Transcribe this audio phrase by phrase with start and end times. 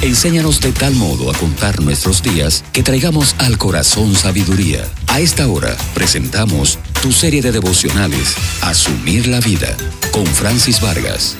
[0.00, 4.84] Enséñanos de tal modo a contar nuestros días que traigamos al corazón sabiduría.
[5.08, 9.76] A esta hora presentamos tu serie de devocionales, Asumir la Vida,
[10.12, 11.36] con Francis Vargas.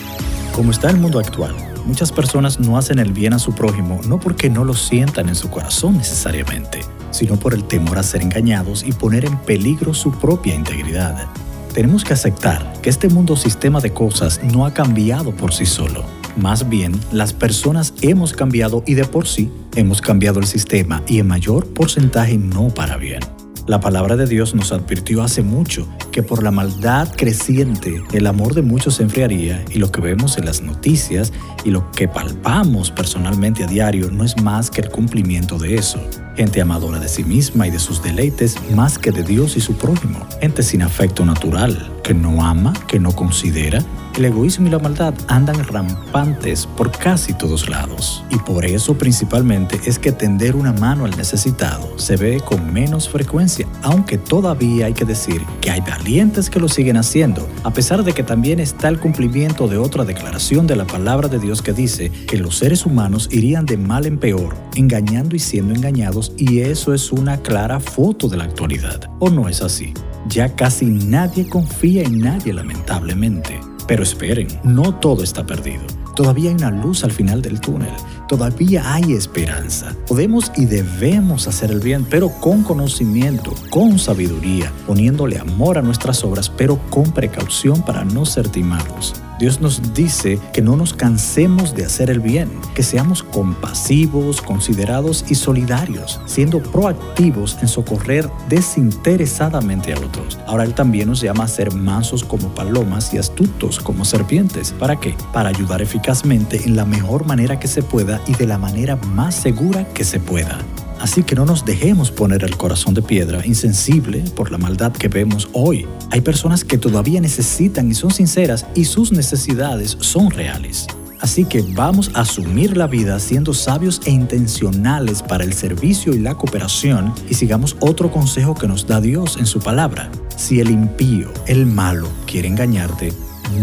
[0.53, 1.55] Como está el mundo actual,
[1.87, 5.37] muchas personas no hacen el bien a su prójimo no porque no lo sientan en
[5.37, 6.81] su corazón necesariamente,
[7.13, 11.29] sino por el temor a ser engañados y poner en peligro su propia integridad.
[11.75, 16.18] Tenemos que aceptar que este mundo sistema de cosas no ha cambiado por sí solo
[16.39, 21.19] más bien, las personas hemos cambiado y de por sí hemos cambiado el sistema y
[21.19, 23.21] en mayor porcentaje no para bien.
[23.69, 28.55] La palabra de Dios nos advirtió hace mucho que por la maldad creciente el amor
[28.55, 31.35] de muchos se enfriaría y lo que vemos en las noticias
[31.67, 36.01] y lo que palpamos personalmente a diario no es más que el cumplimiento de eso.
[36.35, 39.75] Gente amadora de sí misma y de sus deleites más que de Dios y su
[39.75, 40.27] prójimo.
[40.41, 43.85] Gente sin afecto natural, que no ama, que no considera,
[44.19, 48.25] el egoísmo y la maldad andan rampantes por casi todos lados.
[48.31, 53.09] Y por eso principalmente es que tender una mano al necesitado se ve con menos
[53.09, 58.03] frecuencia, aunque todavía hay que decir que hay valientes que lo siguen haciendo, a pesar
[58.03, 61.73] de que también está el cumplimiento de otra declaración de la palabra de Dios que
[61.73, 66.61] dice que los seres humanos irían de mal en peor, engañando y siendo engañados, y
[66.61, 69.09] eso es una clara foto de la actualidad.
[69.21, 69.95] ¿O no es así?
[70.29, 73.61] Ya casi nadie confía en nadie lamentablemente.
[73.89, 75.83] Pero esperen, no todo está perdido.
[76.15, 77.93] Todavía hay una luz al final del túnel.
[78.29, 79.97] Todavía hay esperanza.
[80.07, 86.23] Podemos y debemos hacer el bien, pero con conocimiento, con sabiduría, poniéndole amor a nuestras
[86.23, 89.15] obras, pero con precaución para no ser timados.
[89.39, 95.25] Dios nos dice que no nos cansemos de hacer el bien, que seamos compasivos, considerados
[95.29, 100.39] y solidarios, siendo proactivos en socorrer desinteresadamente a otros.
[100.47, 104.73] Ahora Él también nos llama a ser mansos como palomas y astutos como serpientes.
[104.73, 105.15] ¿Para qué?
[105.33, 109.37] Para ayudar eficazmente en la mejor manera que se pueda y de la manera más
[109.37, 110.59] segura que se pueda.
[111.01, 115.09] Así que no nos dejemos poner el corazón de piedra, insensible por la maldad que
[115.09, 115.87] vemos hoy.
[116.11, 120.87] Hay personas que todavía necesitan y son sinceras y sus necesidades son reales.
[121.21, 126.19] Así que vamos a asumir la vida siendo sabios e intencionales para el servicio y
[126.19, 130.11] la cooperación y sigamos otro consejo que nos da Dios en su palabra.
[130.37, 133.13] Si el impío, el malo, quiere engañarte,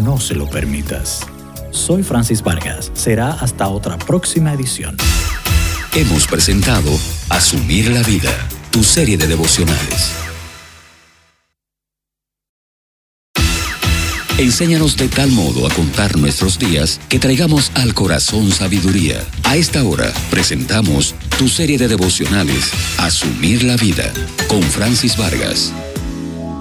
[0.03, 1.21] no se lo permitas.
[1.71, 2.91] Soy Francis Vargas.
[2.93, 4.97] Será hasta otra próxima edición.
[5.97, 6.91] Hemos presentado
[7.29, 8.29] Asumir la Vida,
[8.69, 10.11] tu serie de devocionales.
[14.37, 19.23] Enséñanos de tal modo a contar nuestros días que traigamos al corazón sabiduría.
[19.45, 24.11] A esta hora presentamos tu serie de devocionales, Asumir la Vida,
[24.49, 25.71] con Francis Vargas.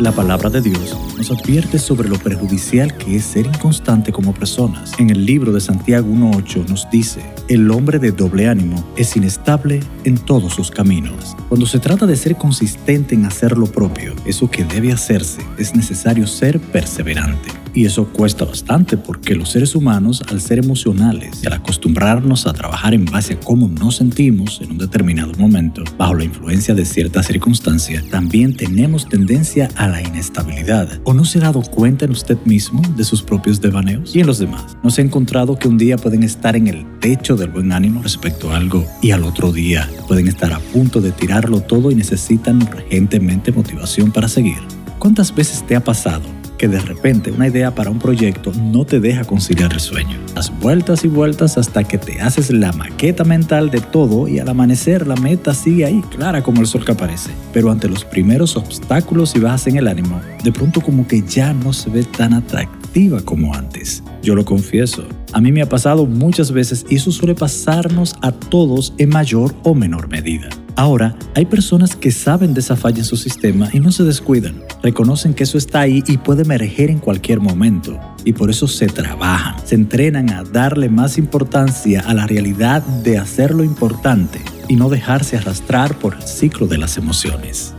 [0.01, 4.93] La palabra de Dios nos advierte sobre lo perjudicial que es ser inconstante como personas.
[4.99, 9.79] En el libro de Santiago 1.8 nos dice, el hombre de doble ánimo es inestable
[10.03, 11.37] en todos sus caminos.
[11.49, 15.77] Cuando se trata de ser consistente en hacer lo propio, eso que debe hacerse, es
[15.77, 17.64] necesario ser perseverante.
[17.75, 22.53] Y eso cuesta bastante porque los seres humanos, al ser emocionales y al acostumbrarnos a
[22.53, 26.85] trabajar en base a cómo nos sentimos en un determinado momento, bajo la influencia de
[26.85, 31.01] cierta circunstancia, también tenemos tendencia a la inestabilidad.
[31.03, 34.29] ¿O no se ha dado cuenta en usted mismo de sus propios devaneos y en
[34.29, 34.77] los demás?
[34.85, 38.03] ¿No se ha encontrado que un día pueden estar en el techo del buen ánimo
[38.03, 41.97] respecto a algo y al otro día pueden estar a punto de tirarlo todo y
[41.97, 44.59] necesitan urgentemente motivación para seguir?
[45.01, 48.99] ¿Cuántas veces te ha pasado que de repente una idea para un proyecto no te
[48.99, 50.17] deja conciliar el sueño.
[50.35, 54.49] Das vueltas y vueltas hasta que te haces la maqueta mental de todo y al
[54.49, 57.33] amanecer la meta sigue ahí, clara como el sol que aparece.
[57.53, 61.53] Pero ante los primeros obstáculos y bajas en el ánimo, de pronto como que ya
[61.53, 64.03] no se ve tan atractiva como antes.
[64.23, 65.05] Yo lo confieso,
[65.35, 69.55] a mí me ha pasado muchas veces y eso suele pasarnos a todos en mayor
[69.65, 70.49] o menor medida.
[70.77, 74.61] Ahora, hay personas que saben de esa falla en su sistema y no se descuidan.
[74.83, 78.01] Reconocen que eso está ahí y puede emerger en cualquier momento.
[78.25, 83.19] Y por eso se trabajan, se entrenan a darle más importancia a la realidad de
[83.19, 87.75] hacer lo importante y no dejarse arrastrar por el ciclo de las emociones.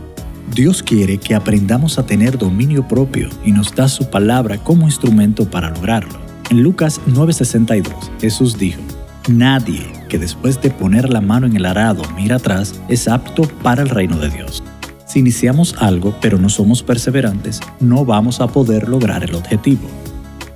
[0.54, 5.50] Dios quiere que aprendamos a tener dominio propio y nos da su palabra como instrumento
[5.50, 6.18] para lograrlo.
[6.48, 8.80] En Lucas 9:62, Jesús dijo,
[9.28, 13.82] Nadie que después de poner la mano en el arado mira atrás es apto para
[13.82, 14.62] el reino de Dios.
[15.04, 19.88] Si iniciamos algo pero no somos perseverantes, no vamos a poder lograr el objetivo.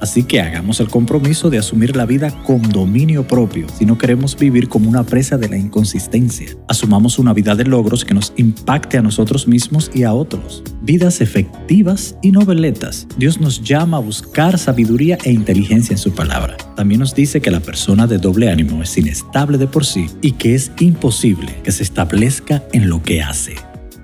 [0.00, 4.37] Así que hagamos el compromiso de asumir la vida con dominio propio si no queremos
[4.37, 6.56] vivir como una presa de la inconsistencia.
[6.69, 10.62] Asumamos una vida de logros que nos impacte a nosotros mismos y a otros.
[10.82, 13.06] Vidas efectivas y noveletas.
[13.19, 16.56] Dios nos llama a buscar sabiduría e inteligencia en su palabra.
[16.76, 20.32] También nos dice que la persona de doble ánimo es inestable de por sí y
[20.32, 23.56] que es imposible que se establezca en lo que hace.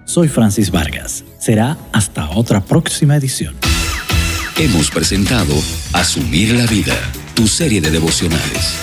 [0.05, 1.25] Soy Francis Vargas.
[1.39, 3.55] Será hasta otra próxima edición.
[4.59, 5.55] Hemos presentado
[5.93, 6.97] Asumir la Vida,
[7.35, 8.79] tu serie de devocionales.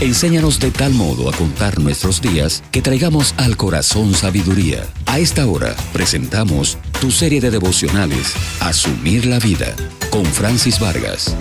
[0.00, 4.84] Enséñanos de tal modo a contar nuestros días que traigamos al corazón sabiduría.
[5.06, 9.76] A esta hora presentamos tu serie de devocionales, Asumir la Vida,
[10.10, 11.36] con Francis Vargas.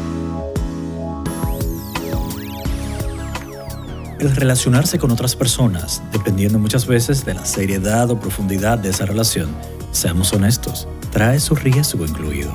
[4.26, 9.06] El relacionarse con otras personas, dependiendo muchas veces de la seriedad o profundidad de esa
[9.06, 9.50] relación,
[9.92, 12.52] seamos honestos, trae su riesgo incluido.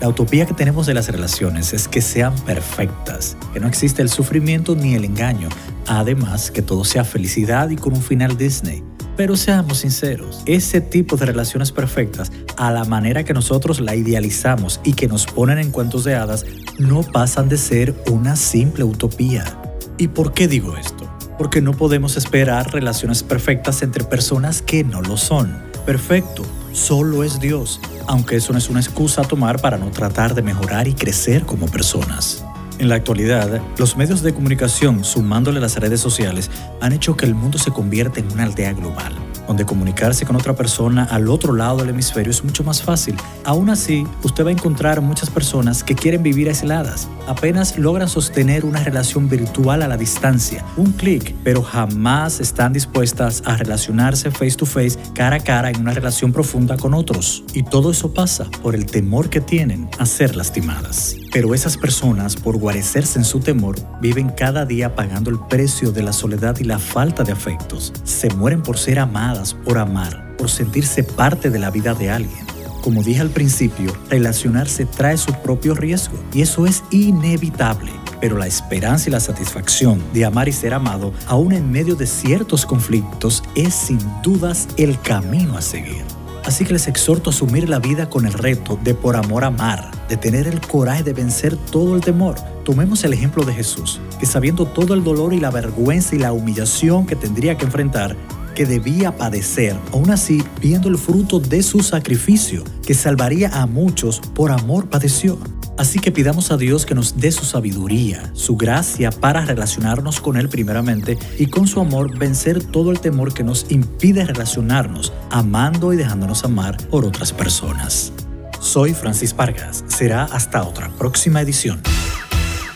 [0.00, 4.08] La utopía que tenemos de las relaciones es que sean perfectas, que no existe el
[4.08, 5.48] sufrimiento ni el engaño,
[5.86, 8.82] además que todo sea felicidad y con un final Disney.
[9.16, 14.80] Pero seamos sinceros, ese tipo de relaciones perfectas, a la manera que nosotros la idealizamos
[14.82, 16.44] y que nos ponen en cuentos de hadas,
[16.80, 19.65] no pasan de ser una simple utopía.
[19.98, 21.10] ¿Y por qué digo esto?
[21.38, 25.62] Porque no podemos esperar relaciones perfectas entre personas que no lo son.
[25.86, 30.34] Perfecto, solo es Dios, aunque eso no es una excusa a tomar para no tratar
[30.34, 32.44] de mejorar y crecer como personas.
[32.78, 36.50] En la actualidad, los medios de comunicación, sumándole las redes sociales,
[36.82, 40.54] han hecho que el mundo se convierta en una aldea global donde comunicarse con otra
[40.54, 43.16] persona al otro lado del hemisferio es mucho más fácil.
[43.44, 47.08] Aún así, usted va a encontrar muchas personas que quieren vivir aisladas.
[47.26, 53.42] Apenas logran sostener una relación virtual a la distancia, un clic, pero jamás están dispuestas
[53.44, 57.44] a relacionarse face to face, cara a cara, en una relación profunda con otros.
[57.54, 61.16] Y todo eso pasa por el temor que tienen a ser lastimadas.
[61.32, 66.02] Pero esas personas, por guarecerse en su temor, viven cada día pagando el precio de
[66.02, 67.92] la soledad y la falta de afectos.
[68.04, 72.46] Se mueren por ser amadas, por amar, por sentirse parte de la vida de alguien.
[72.82, 77.90] Como dije al principio, relacionarse trae su propio riesgo y eso es inevitable.
[78.20, 82.06] Pero la esperanza y la satisfacción de amar y ser amado, aún en medio de
[82.06, 86.04] ciertos conflictos, es sin dudas el camino a seguir.
[86.44, 89.90] Así que les exhorto a asumir la vida con el reto de por amor amar,
[90.08, 92.36] de tener el coraje de vencer todo el temor.
[92.64, 96.32] Tomemos el ejemplo de Jesús, que sabiendo todo el dolor y la vergüenza y la
[96.32, 98.16] humillación que tendría que enfrentar,
[98.56, 104.20] que debía padecer, aún así viendo el fruto de su sacrificio, que salvaría a muchos,
[104.34, 105.38] por amor padeció.
[105.76, 110.38] Así que pidamos a Dios que nos dé su sabiduría, su gracia para relacionarnos con
[110.38, 115.92] Él primeramente y con su amor vencer todo el temor que nos impide relacionarnos, amando
[115.92, 118.10] y dejándonos amar por otras personas.
[118.58, 119.84] Soy Francis Vargas.
[119.86, 121.82] Será hasta otra próxima edición.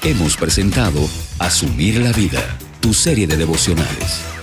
[0.02, 1.00] Hemos presentado
[1.38, 2.42] Asumir la Vida,
[2.80, 4.39] tu serie de devocionales.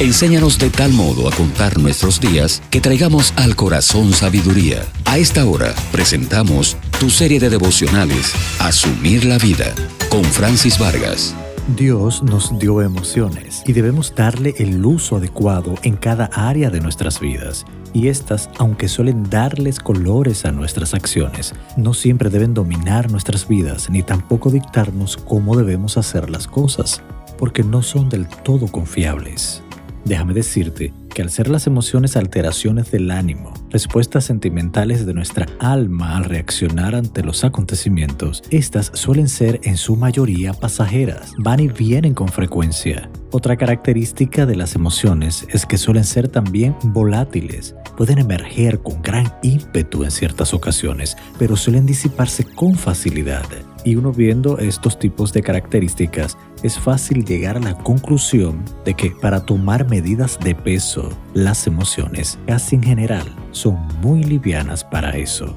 [0.00, 4.84] Enséñanos de tal modo a contar nuestros días que traigamos al corazón sabiduría.
[5.04, 9.74] A esta hora presentamos tu serie de devocionales, Asumir la Vida,
[10.08, 11.34] con Francis Vargas.
[11.76, 17.18] Dios nos dio emociones y debemos darle el uso adecuado en cada área de nuestras
[17.18, 17.66] vidas.
[17.92, 23.90] Y estas, aunque suelen darles colores a nuestras acciones, no siempre deben dominar nuestras vidas
[23.90, 27.02] ni tampoco dictarnos cómo debemos hacer las cosas,
[27.36, 29.64] porque no son del todo confiables.
[30.04, 36.16] Déjame decirte que al ser las emociones alteraciones del ánimo, respuestas sentimentales de nuestra alma
[36.16, 42.14] al reaccionar ante los acontecimientos, estas suelen ser en su mayoría pasajeras, van y vienen
[42.14, 43.10] con frecuencia.
[43.30, 49.34] Otra característica de las emociones es que suelen ser también volátiles, pueden emerger con gran
[49.42, 53.44] ímpetu en ciertas ocasiones, pero suelen disiparse con facilidad.
[53.84, 59.10] Y uno viendo estos tipos de características, es fácil llegar a la conclusión de que
[59.10, 65.56] para tomar medidas de peso, las emociones, casi en general, son muy livianas para eso.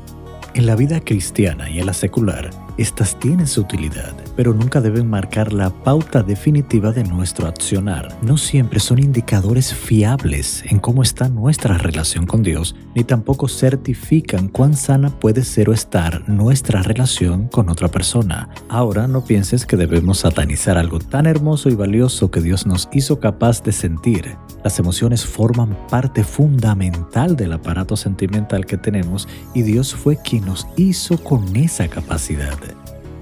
[0.53, 5.09] En la vida cristiana y en la secular, estas tienen su utilidad, pero nunca deben
[5.09, 8.17] marcar la pauta definitiva de nuestro accionar.
[8.21, 14.49] No siempre son indicadores fiables en cómo está nuestra relación con Dios, ni tampoco certifican
[14.49, 18.49] cuán sana puede ser o estar nuestra relación con otra persona.
[18.67, 23.21] Ahora no pienses que debemos satanizar algo tan hermoso y valioso que Dios nos hizo
[23.21, 24.35] capaz de sentir.
[24.63, 30.67] Las emociones forman parte fundamental del aparato sentimental que tenemos y Dios fue quien nos
[30.77, 32.57] hizo con esa capacidad.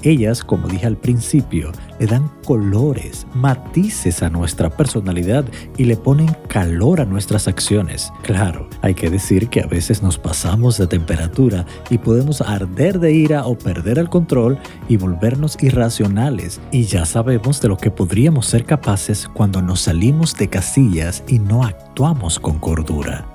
[0.04, 5.46] Ellas, como dije al principio, le dan colores, matices a nuestra personalidad
[5.78, 8.12] y le ponen calor a nuestras acciones.
[8.24, 13.12] Claro, hay que decir que a veces nos pasamos de temperatura y podemos arder de
[13.12, 16.62] ira o perder el control y volvernos irracionales.
[16.72, 21.40] Y ya sabemos de lo que podríamos ser capaces cuando nos salimos de casillas y
[21.40, 23.26] no actuamos con cordura.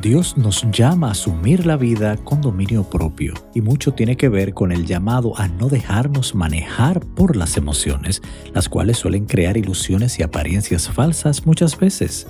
[0.00, 4.52] Dios nos llama a asumir la vida con dominio propio y mucho tiene que ver
[4.52, 8.20] con el llamado a no dejarnos manejar por las emociones,
[8.52, 12.26] las cuales suelen crear ilusiones y apariencias falsas muchas veces.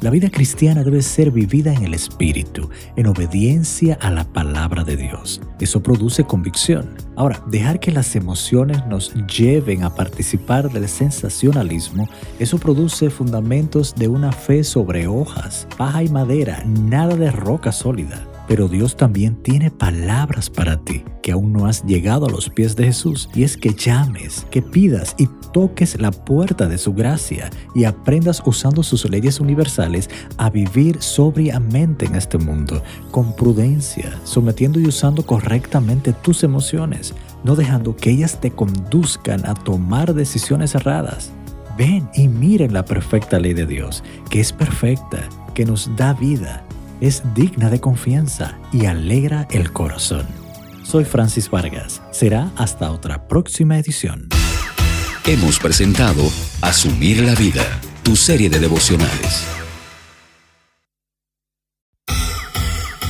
[0.00, 4.96] La vida cristiana debe ser vivida en el Espíritu, en obediencia a la palabra de
[4.96, 5.40] Dios.
[5.58, 6.94] Eso produce convicción.
[7.16, 14.06] Ahora, dejar que las emociones nos lleven a participar del sensacionalismo, eso produce fundamentos de
[14.06, 18.24] una fe sobre hojas, paja y madera, nada de roca sólida.
[18.48, 22.74] Pero Dios también tiene palabras para ti que aún no has llegado a los pies
[22.74, 23.28] de Jesús.
[23.34, 28.42] Y es que llames, que pidas y toques la puerta de su gracia y aprendas
[28.46, 35.24] usando sus leyes universales a vivir sobriamente en este mundo, con prudencia, sometiendo y usando
[35.24, 37.14] correctamente tus emociones,
[37.44, 41.32] no dejando que ellas te conduzcan a tomar decisiones erradas.
[41.76, 46.64] Ven y miren la perfecta ley de Dios, que es perfecta, que nos da vida
[47.00, 50.26] es digna de confianza y alegra el corazón.
[50.82, 52.02] Soy Francis Vargas.
[52.10, 54.28] Será hasta otra próxima edición.
[55.26, 56.22] Hemos presentado
[56.62, 57.64] Asumir la Vida,
[58.02, 59.57] tu serie de devocionales.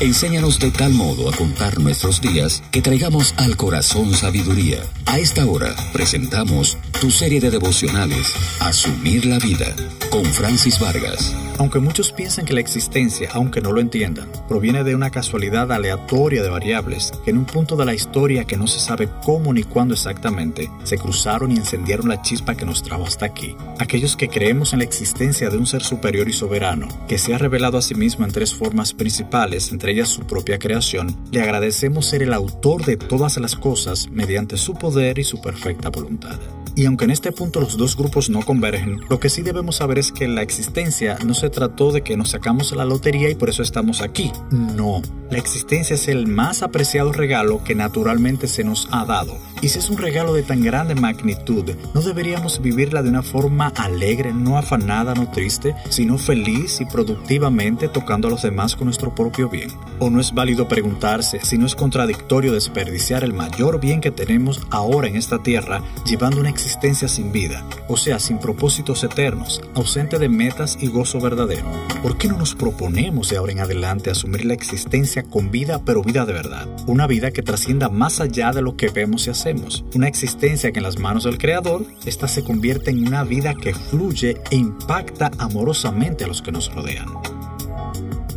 [0.01, 4.79] Enséñanos de tal modo a contar nuestros días que traigamos al corazón sabiduría.
[5.07, 9.75] A esta hora presentamos tu serie de devocionales, Asumir la Vida,
[10.13, 11.35] con Francis Vargas.
[11.59, 16.41] Aunque muchos piensan que la existencia, aunque no lo entiendan, proviene de una casualidad aleatoria
[16.41, 19.65] de variables que en un punto de la historia que no se sabe cómo ni
[19.65, 23.57] cuándo exactamente, se cruzaron y encendieron la chispa que nos trajo hasta aquí.
[23.81, 27.39] Aquellos que creemos en la existencia de un ser superior y soberano, que se ha
[27.39, 32.07] revelado a sí mismo en tres formas principales, entre ellas su propia creación, le agradecemos
[32.07, 36.39] ser el autor de todas las cosas mediante su poder y su perfecta voluntad.
[36.79, 39.99] Y aunque en este punto los dos grupos no convergen, lo que sí debemos saber
[39.99, 43.49] es que la existencia no se trató de que nos sacamos la lotería y por
[43.49, 44.31] eso estamos aquí.
[44.53, 49.37] No, la existencia es el más apreciado regalo que naturalmente se nos ha dado.
[49.61, 53.73] Y si es un regalo de tan grande magnitud, ¿no deberíamos vivirla de una forma
[53.75, 59.13] alegre, no afanada, no triste, sino feliz y productivamente tocando a los demás con nuestro
[59.17, 59.73] propio bien?
[59.99, 64.61] ¿O no es válido preguntarse si no es contradictorio desperdiciar el mayor bien que tenemos
[64.71, 66.68] ahora en esta tierra llevando una existencia
[67.09, 71.67] sin vida, o sea, sin propósitos eternos, ausente de metas y gozo verdadero?
[72.03, 76.03] ¿Por qué no nos proponemos de ahora en adelante asumir la existencia con vida, pero
[76.03, 76.69] vida de verdad?
[76.87, 80.79] Una vida que trascienda más allá de lo que vemos y hacemos una existencia que
[80.79, 85.31] en las manos del Creador, esta se convierte en una vida que fluye e impacta
[85.39, 87.38] amorosamente a los que nos rodean.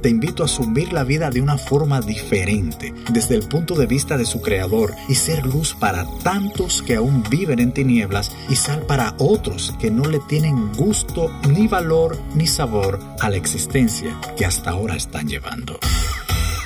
[0.01, 4.17] Te invito a asumir la vida de una forma diferente, desde el punto de vista
[4.17, 8.83] de su Creador, y ser luz para tantos que aún viven en tinieblas y sal
[8.87, 14.45] para otros que no le tienen gusto, ni valor, ni sabor a la existencia que
[14.45, 15.79] hasta ahora están llevando.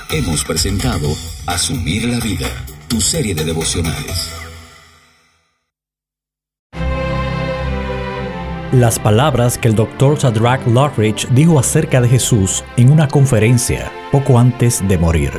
[0.10, 1.10] Hemos presentado
[1.46, 2.50] Asumir la Vida
[2.88, 4.45] tu serie de devocionales.
[8.72, 10.18] Las palabras que el Dr.
[10.18, 15.32] Shadrach Lockridge dijo acerca de Jesús en una conferencia poco antes de morir.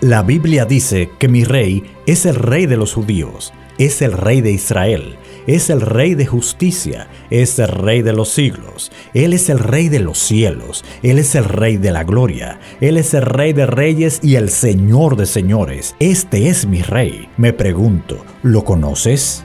[0.00, 4.42] La Biblia dice que mi rey es el rey de los judíos, es el rey
[4.42, 9.48] de Israel es el Rey de justicia, es el Rey de los siglos, Él es
[9.48, 13.22] el Rey de los cielos, Él es el Rey de la gloria, Él es el
[13.22, 15.96] Rey de reyes y el Señor de señores.
[16.00, 17.30] Este es mi Rey.
[17.38, 19.42] Me pregunto, ¿lo conoces?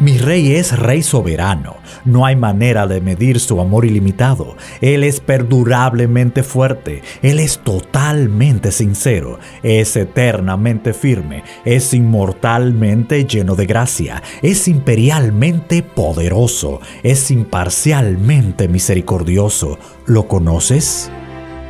[0.00, 1.78] Mi rey es rey soberano.
[2.04, 4.56] No hay manera de medir su amor ilimitado.
[4.80, 7.02] Él es perdurablemente fuerte.
[7.20, 9.40] Él es totalmente sincero.
[9.64, 11.42] Es eternamente firme.
[11.64, 14.22] Es inmortalmente lleno de gracia.
[14.40, 16.80] Es imperialmente poderoso.
[17.02, 19.80] Es imparcialmente misericordioso.
[20.06, 21.10] ¿Lo conoces?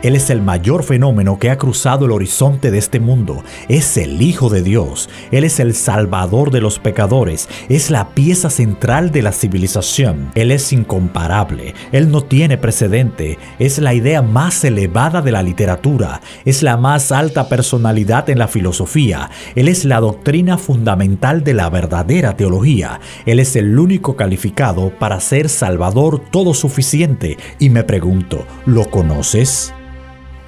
[0.02, 3.43] Él es el mayor fenómeno que ha cruzado el horizonte de este mundo.
[3.69, 5.09] Es el Hijo de Dios.
[5.33, 7.49] Él es el Salvador de los pecadores.
[7.69, 10.31] Es la pieza central de la civilización.
[10.37, 11.75] Él es incomparable.
[11.90, 13.38] Él no tiene precedente.
[13.59, 16.21] Es la idea más elevada de la literatura.
[16.45, 19.31] Es la más alta personalidad en la filosofía.
[19.57, 23.00] Él es la doctrina fundamental de la verdadera teología.
[23.26, 27.37] Él es el único calificado para ser Salvador todo suficiente.
[27.59, 29.73] Y me pregunto, ¿lo conoces?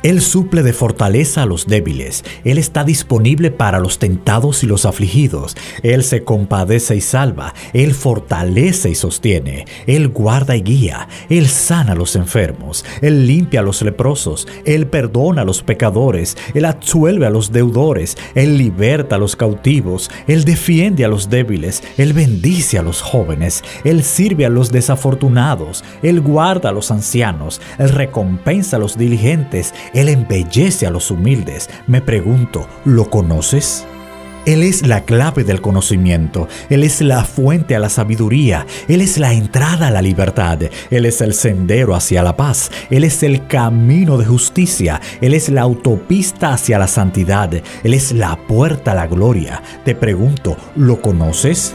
[0.03, 2.25] Él suple de fortaleza a los débiles.
[2.45, 5.57] Él está disponible para los tentados y los afligidos.
[5.83, 7.53] Él se compadece y salva.
[7.75, 9.67] Él fortalece y sostiene.
[9.87, 11.07] Él guarda y guía.
[11.29, 12.83] Él sana a los enfermos.
[13.03, 14.49] Él limpia a los leprosos.
[14.65, 16.37] Él perdona a los pecadores.
[16.55, 18.17] Él absuelve a los deudores.
[18.35, 20.11] Él liberta a los cautivos.
[20.27, 21.83] Él defiende a los débiles.
[21.99, 23.63] Él bendice a los jóvenes.
[23.85, 25.85] Él sirve a los desafortunados.
[26.03, 27.61] Él guarda a los ancianos.
[27.79, 29.75] Él recompensa a los diligentes.
[29.95, 31.69] Él embellece a los humildes.
[31.87, 33.87] Me pregunto, ¿lo conoces?
[34.47, 39.19] Él es la clave del conocimiento, Él es la fuente a la sabiduría, Él es
[39.19, 40.59] la entrada a la libertad,
[40.91, 45.51] Él es el sendero hacia la paz, Él es el camino de justicia, Él es
[45.51, 49.63] la autopista hacia la santidad, Él es la puerta a la gloria.
[49.85, 51.75] Te pregunto, ¿lo conoces?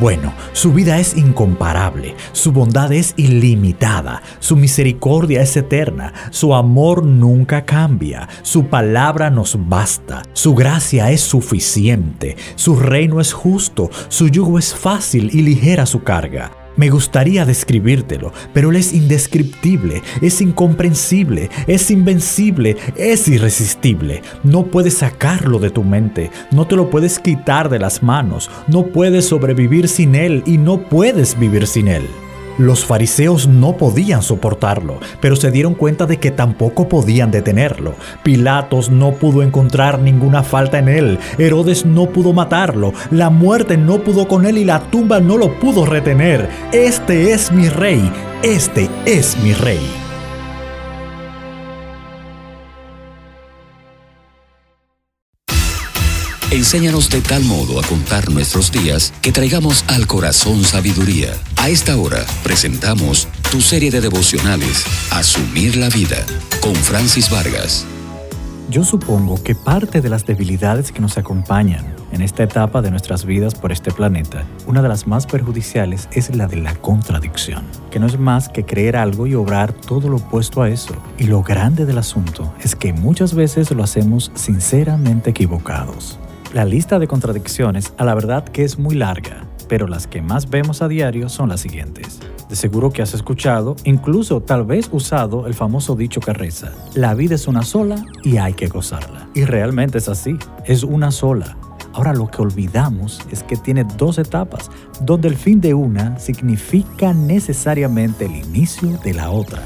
[0.00, 7.04] Bueno, su vida es incomparable, su bondad es ilimitada, su misericordia es eterna, su amor
[7.04, 14.28] nunca cambia, su palabra nos basta, su gracia es suficiente, su reino es justo, su
[14.28, 16.59] yugo es fácil y ligera su carga.
[16.80, 24.22] Me gustaría describírtelo, pero él es indescriptible, es incomprensible, es invencible, es irresistible.
[24.44, 28.86] No puedes sacarlo de tu mente, no te lo puedes quitar de las manos, no
[28.86, 32.08] puedes sobrevivir sin él y no puedes vivir sin él.
[32.60, 37.94] Los fariseos no podían soportarlo, pero se dieron cuenta de que tampoco podían detenerlo.
[38.22, 44.00] Pilatos no pudo encontrar ninguna falta en él, Herodes no pudo matarlo, la muerte no
[44.00, 46.50] pudo con él y la tumba no lo pudo retener.
[46.70, 48.12] Este es mi rey,
[48.42, 49.80] este es mi rey.
[56.50, 61.32] Enséñanos de tal modo a contar nuestros días que traigamos al corazón sabiduría.
[61.60, 66.16] A esta hora presentamos tu serie de devocionales, Asumir la vida,
[66.62, 67.84] con Francis Vargas.
[68.70, 73.26] Yo supongo que parte de las debilidades que nos acompañan en esta etapa de nuestras
[73.26, 77.98] vidas por este planeta, una de las más perjudiciales es la de la contradicción, que
[77.98, 80.94] no es más que creer algo y obrar todo lo opuesto a eso.
[81.18, 86.18] Y lo grande del asunto es que muchas veces lo hacemos sinceramente equivocados.
[86.54, 90.50] La lista de contradicciones a la verdad que es muy larga, pero las que más
[90.50, 92.18] vemos a diario son las siguientes.
[92.48, 97.14] De seguro que has escuchado, incluso tal vez usado el famoso dicho que reza, la
[97.14, 99.28] vida es una sola y hay que gozarla.
[99.32, 101.56] Y realmente es así, es una sola.
[101.92, 107.14] Ahora lo que olvidamos es que tiene dos etapas, donde el fin de una significa
[107.14, 109.62] necesariamente el inicio de la otra.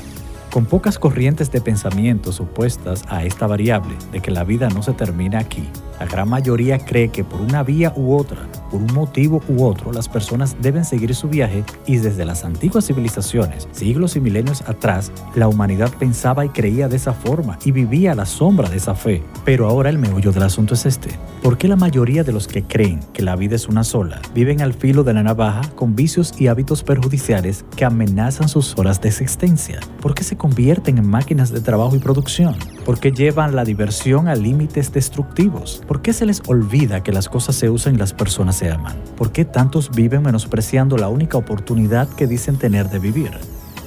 [0.55, 4.93] Con pocas corrientes de pensamientos opuestas a esta variable de que la vida no se
[4.93, 9.43] termina aquí, la gran mayoría cree que por una vía u otra, por un motivo
[9.49, 14.21] u otro, las personas deben seguir su viaje y desde las antiguas civilizaciones, siglos y
[14.21, 18.69] milenios atrás, la humanidad pensaba y creía de esa forma y vivía a la sombra
[18.69, 19.23] de esa fe.
[19.45, 21.11] Pero ahora el meollo del asunto es este.
[21.43, 24.62] ¿Por qué la mayoría de los que creen que la vida es una sola viven
[24.62, 29.11] al filo de la navaja con vicios y hábitos perjudiciales que amenazan sus horas de
[29.11, 29.81] existencia?
[30.01, 32.55] ¿Por qué se convierten en máquinas de trabajo y producción?
[32.85, 35.81] ¿Por qué llevan la diversión a límites destructivos?
[35.89, 38.95] ¿Por qué se les olvida que las cosas se usan y las personas se aman?
[39.17, 43.31] ¿Por qué tantos viven menospreciando la única oportunidad que dicen tener de vivir?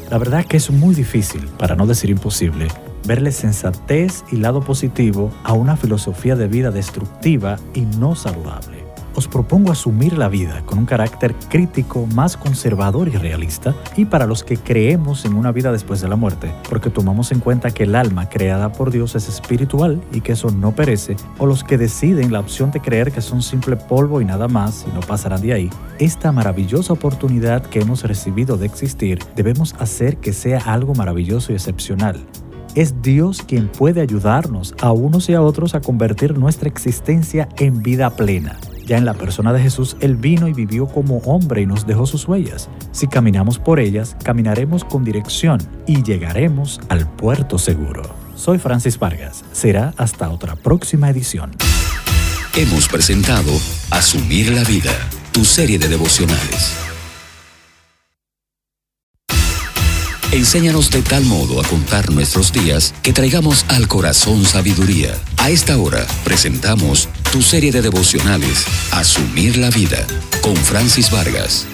[0.10, 2.70] La verdad que es muy difícil, para no decir imposible,
[3.06, 8.87] verle sensatez y lado positivo a una filosofía de vida destructiva y no saludable
[9.18, 14.28] os propongo asumir la vida con un carácter crítico más conservador y realista y para
[14.28, 17.84] los que creemos en una vida después de la muerte, porque tomamos en cuenta que
[17.84, 21.80] el alma creada por Dios es espiritual y que eso no perece, o los que
[21.80, 25.42] deciden la opción de creer que son simple polvo y nada más y no pasarán
[25.42, 30.94] de ahí, esta maravillosa oportunidad que hemos recibido de existir debemos hacer que sea algo
[30.94, 32.24] maravilloso y excepcional.
[32.76, 37.82] Es Dios quien puede ayudarnos a unos y a otros a convertir nuestra existencia en
[37.82, 38.60] vida plena.
[38.88, 42.06] Ya en la persona de Jesús, Él vino y vivió como hombre y nos dejó
[42.06, 42.70] sus huellas.
[42.94, 48.04] Si caminamos por ellas, caminaremos con dirección y llegaremos al puerto seguro.
[48.36, 49.44] Soy Francis Vargas.
[49.52, 51.52] Será hasta otra próxima edición.
[52.56, 53.52] Hemos presentado
[53.92, 54.94] Asumir la Vida,
[55.34, 56.87] tu serie de devocionales.
[60.34, 65.16] Enséñanos de tal modo a contar nuestros días que traigamos al corazón sabiduría.
[65.38, 70.06] A esta hora presentamos tu serie de devocionales, Asumir la vida,
[70.42, 71.66] con Francis Vargas.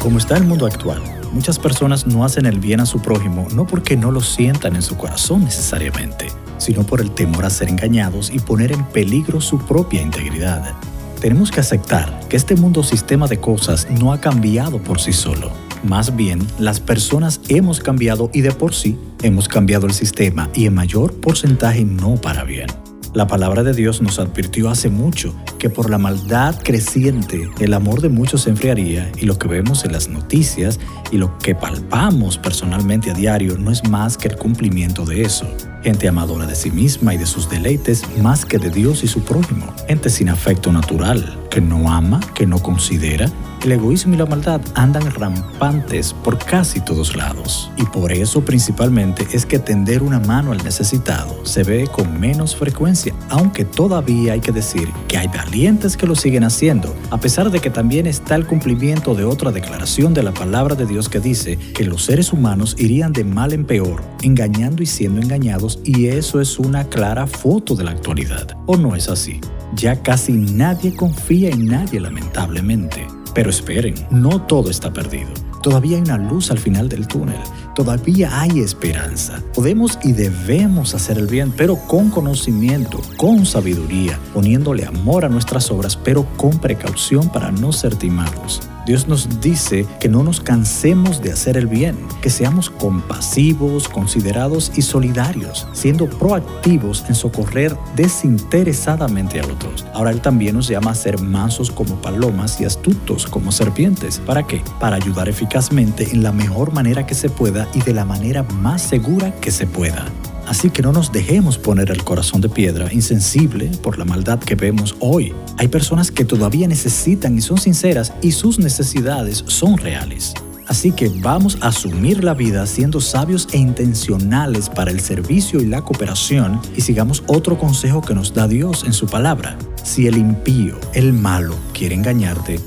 [0.00, 3.66] Como está el mundo actual, muchas personas no hacen el bien a su prójimo no
[3.66, 6.26] porque no lo sientan en su corazón necesariamente,
[6.58, 10.74] sino por el temor a ser engañados y poner en peligro su propia integridad.
[11.22, 15.63] Tenemos que aceptar que este mundo sistema de cosas no ha cambiado por sí solo
[15.84, 20.64] Más bien, las personas hemos cambiado y de por sí hemos cambiado el sistema y
[20.64, 22.68] en mayor porcentaje no para bien.
[23.12, 28.00] La palabra de Dios nos advirtió hace mucho que por la maldad creciente el amor
[28.00, 30.80] de muchos se enfriaría y lo que vemos en las noticias
[31.12, 35.46] y lo que palpamos personalmente a diario no es más que el cumplimiento de eso.
[35.84, 39.20] Gente amadora de sí misma y de sus deleites más que de Dios y su
[39.20, 39.66] prójimo.
[39.86, 43.30] Gente sin afecto natural, que no ama, que no considera,
[43.64, 47.70] el egoísmo y la maldad andan rampantes por casi todos lados.
[47.78, 52.54] Y por eso principalmente es que tender una mano al necesitado se ve con menos
[52.54, 57.50] frecuencia, aunque todavía hay que decir que hay valientes que lo siguen haciendo, a pesar
[57.50, 61.20] de que también está el cumplimiento de otra declaración de la palabra de Dios que
[61.20, 66.06] dice que los seres humanos irían de mal en peor, engañando y siendo engañados, y
[66.06, 68.56] eso es una clara foto de la actualidad.
[68.66, 69.40] ¿O no es así?
[69.74, 73.06] Ya casi nadie confía en nadie lamentablemente.
[73.34, 75.30] Pero esperen, no todo está perdido.
[75.62, 77.40] Todavía hay una luz al final del túnel.
[77.74, 79.42] Todavía hay esperanza.
[79.54, 85.70] Podemos y debemos hacer el bien, pero con conocimiento, con sabiduría, poniéndole amor a nuestras
[85.70, 88.60] obras, pero con precaución para no ser timados.
[88.86, 94.72] Dios nos dice que no nos cansemos de hacer el bien, que seamos compasivos, considerados
[94.76, 99.86] y solidarios, siendo proactivos en socorrer desinteresadamente a otros.
[99.94, 104.18] Ahora Él también nos llama a ser mansos como palomas y astutos como serpientes.
[104.18, 104.62] ¿Para qué?
[104.78, 108.82] Para ayudar eficazmente en la mejor manera que se pueda y de la manera más
[108.82, 110.12] segura que se pueda.
[110.46, 114.54] Así que no nos dejemos poner el corazón de piedra, insensible por la maldad que
[114.54, 115.34] vemos hoy.
[115.58, 120.34] Hay personas que todavía necesitan y son sinceras y sus necesidades son reales.
[120.66, 125.66] Así que vamos a asumir la vida siendo sabios e intencionales para el servicio y
[125.66, 129.58] la cooperación y sigamos otro consejo que nos da Dios en su palabra.
[129.82, 132.60] Si el impío, el malo, quiere engañarte,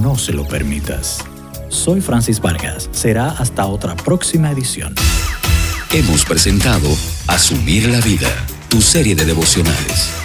[0.00, 1.18] no se lo permitas.
[1.68, 2.88] Soy Francis Vargas.
[2.92, 4.94] Será hasta otra próxima edición.
[5.94, 6.88] Hemos presentado
[7.26, 10.21] Asumir la Vida, tu serie de devocionales